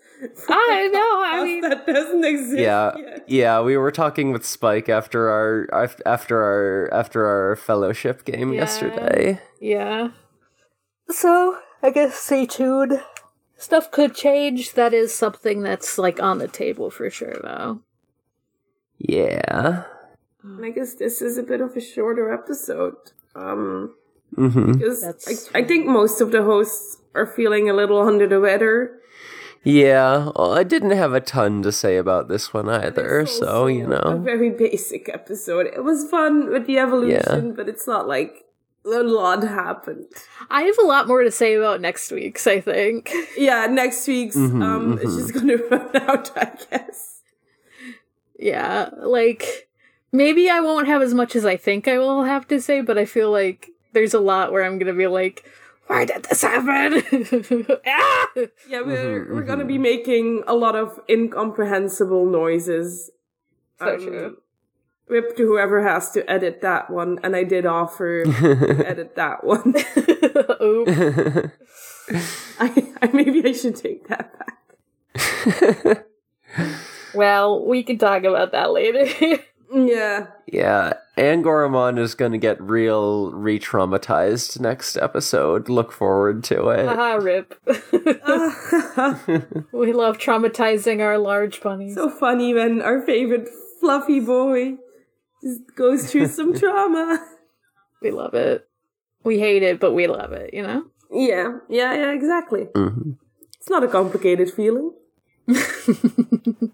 [0.49, 2.59] I know, I mean- that doesn't exist.
[2.59, 3.25] Yeah, yet.
[3.29, 3.61] yeah.
[3.61, 8.61] We were talking with Spike after our after our after our fellowship game Yeah.
[8.61, 9.41] yesterday.
[9.61, 10.09] Yeah.
[11.11, 13.01] So, I guess stay tuned.
[13.57, 14.73] Stuff could change.
[14.73, 17.81] That is something that's like on the table for sure though.
[18.99, 19.85] Yeah.
[20.63, 22.95] I guess this is a bit of a shorter episode.
[23.35, 23.95] Um,
[24.35, 24.73] mm-hmm.
[24.73, 29.01] because I, I think most of the hosts are feeling a little under the weather.
[29.65, 33.67] Yeah, well, I didn't have a ton to say about this one either, so also
[33.67, 34.19] you a know.
[34.19, 35.67] very basic episode.
[35.67, 38.45] It was fun with the evolution, but it's not like
[38.87, 40.07] a lot happened.
[40.51, 43.13] I have a lot more to say about next week's, I think.
[43.37, 45.19] Yeah, next week's Mhm, um it's mhm.
[45.21, 47.23] just gonna run out, I guess.
[48.39, 49.69] Yeah, like
[50.13, 52.99] maybe I won't have as much as I think I will have to say, but
[52.99, 55.45] I feel like there's a lot where I'm gonna be like,
[55.87, 57.03] why did this happen?
[57.87, 58.29] ah!
[58.69, 59.69] Yeah, we're Mhm, we're gonna mhm.
[59.69, 63.11] be making a lot of incomprehensible noises.
[63.79, 64.37] So Um, true.
[65.09, 69.45] Rip to whoever has to edit that one, and I did offer to edit that
[69.45, 69.75] one.
[72.59, 76.07] I, I maybe I should take that back.
[77.15, 79.07] Well, we can talk about that later.
[79.73, 80.29] Yeah.
[80.47, 85.69] yeah, Angoramon is gonna get real re-traumatized next episode.
[85.69, 86.87] Look forward to it.
[86.87, 87.55] Haha, rip.
[89.73, 91.95] we love traumatizing our large bunnies.
[91.97, 93.49] so funny when our favorite
[93.81, 94.77] fluffy boy
[95.77, 97.25] goes through some trauma.
[98.03, 98.69] we love it.
[99.25, 100.85] We hate it, but we love it, you know?
[101.11, 102.67] Yeah, yeah, yeah, exactly.
[102.75, 103.17] Mhm.
[103.59, 104.93] It's not a complicated feeling.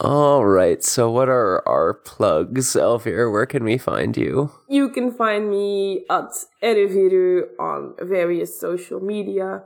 [0.00, 3.32] All right, so what are our plugs, Elvir?
[3.32, 4.52] Where can we find you?
[4.68, 6.30] You can find me at
[6.62, 9.64] Ereviru on various social media.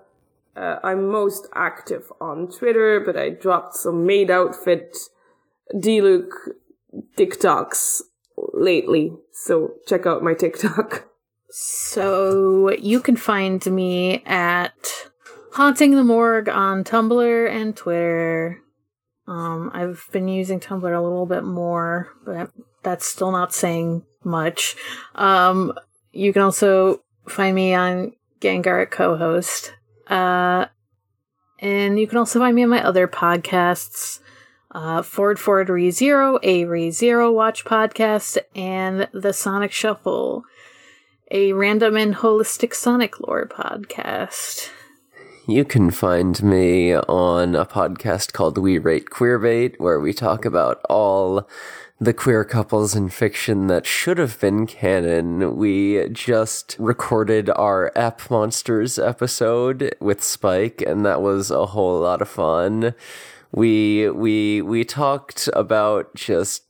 [0.57, 4.97] Uh, I'm most active on Twitter, but I dropped some maid outfit
[5.79, 6.33] D-Look
[7.17, 8.03] TikToks
[8.55, 11.09] lately, so check out my TikTok.
[11.51, 15.11] So you can find me at
[15.53, 18.59] Haunting the Morgue on Tumblr and Twitter.
[19.29, 22.51] Um, I've been using Tumblr a little bit more, but
[22.83, 24.77] that's still not saying much.
[25.15, 25.75] Um,
[26.11, 29.75] you can also find me on Gengar at co-host.
[30.07, 30.67] Uh,
[31.59, 34.21] and you can also find me on my other podcasts,
[34.73, 40.45] uh, Ford Forward Re Zero, a Re Zero Watch podcast, and the Sonic Shuffle
[41.33, 44.69] a random and holistic Sonic lore podcast.
[45.49, 50.81] You can find me on a podcast called We Rate Queerbait, where we talk about
[50.91, 51.49] all
[51.99, 55.57] the queer couples in fiction that should have been canon.
[55.57, 62.21] We just recorded our App Monsters episode with Spike, and that was a whole lot
[62.21, 62.95] of fun.
[63.55, 66.63] We we we talked about just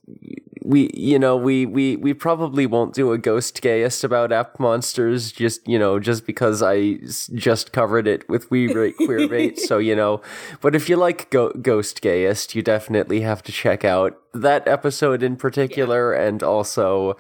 [0.65, 5.33] we you know we we we probably won't do a ghost gayest about app monsters
[5.33, 9.59] just you know just because i s- just covered it with we rate queer bait
[9.59, 10.21] so you know.
[10.61, 15.23] But if you like go- ghost gayest you definitely have to check out that episode
[15.23, 17.17] in particular and also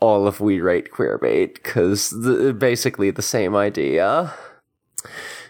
[0.00, 2.12] all of we rate queer bait because
[2.58, 4.34] basically the same idea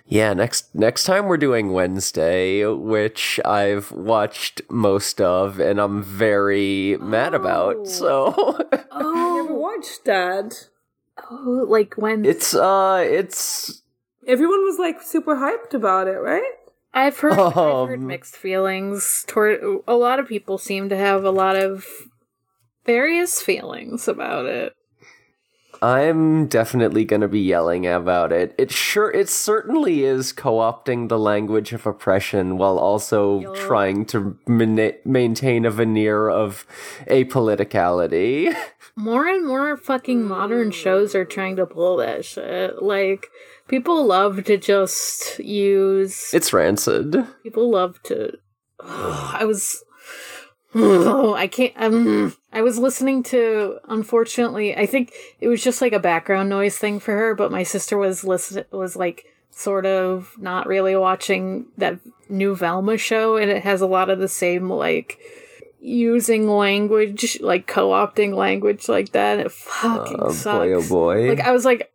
[0.09, 6.97] yeah, next next time we're doing Wednesday, which I've watched most of and I'm very
[7.01, 7.39] mad Oh.
[7.39, 7.89] about.
[7.89, 8.29] So
[8.73, 10.69] I never Oh, watched that.
[11.31, 13.83] oh, like when it's uh it's
[14.27, 16.53] Everyone was like super hyped about it, right?
[16.93, 19.61] I've heard, I've heard Um, mixed feelings toward.
[19.87, 21.85] A lot of people seem to have a lot of
[22.85, 24.73] various feelings about it.
[25.83, 28.55] I'm definitely going to be yelling about it.
[28.59, 33.57] It sure it certainly is co-opting the language of oppression while also Yup.
[33.57, 36.67] trying to mani- maintain a veneer of
[37.09, 38.55] apoliticality.
[38.99, 42.83] More and more fucking modern shows are trying to pull that shit.
[42.83, 43.27] Like
[43.69, 46.33] people love to just use.
[46.33, 47.27] It's rancid.
[47.43, 48.33] people love to.
[48.81, 49.85] I was.
[50.75, 51.75] Oh, I can't.
[51.77, 53.79] Um, I was listening to.
[53.87, 57.35] Unfortunately, I think it was just like a background noise thing for her.
[57.35, 61.99] But my sister was listen was like sort of not really watching that
[62.31, 65.19] new Velma show, and it has a lot of the same like
[65.81, 69.39] using language, like co-opting language like that.
[69.39, 70.59] It fucking Oh sucks.
[70.59, 71.29] boy, oh boy.
[71.29, 71.93] Like I was like,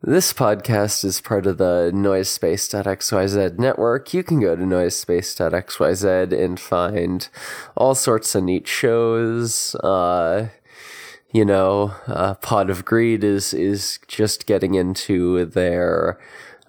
[0.00, 4.14] This podcast is part of the noisespace.xyz network.
[4.14, 7.28] You can go to noisespace.xyz and find
[7.76, 9.74] all sorts of neat shows.
[9.76, 10.48] Uh,
[11.32, 16.16] you know, uh, Pod of Greed is is just getting into their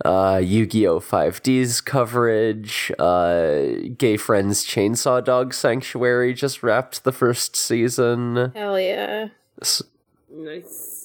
[0.03, 0.99] uh, Yu-Gi-Oh!
[0.99, 2.91] 5D's coverage.
[2.97, 8.51] Uh, Gay Friends Chainsaw Dog Sanctuary just wrapped the first season.
[8.55, 9.27] Hell yeah.
[9.61, 9.83] S-
[10.31, 10.98] Nice.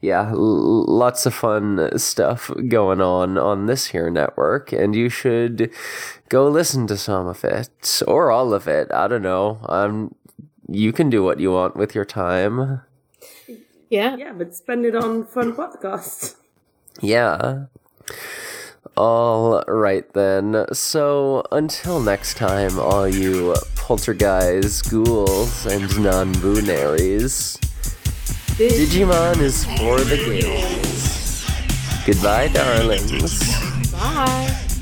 [0.00, 5.70] Yeah, l- lots of fun stuff going on on this here network, and you should
[6.28, 8.92] go listen to some of it or all of it.
[8.92, 9.58] I don't know.
[9.68, 10.14] Um,
[10.68, 12.82] you can do what you want with your time.
[13.88, 14.16] Yeah.
[14.16, 16.36] Yeah, but spend it on fun podcasts.
[17.00, 17.66] Yeah.
[18.96, 20.66] All right then.
[20.72, 27.58] So until next time, all you poltergeist, ghouls, and non-boonaries,
[28.56, 31.44] Digimon is for the gays.
[32.06, 33.92] Goodbye, darlings.
[33.92, 34.75] Bye.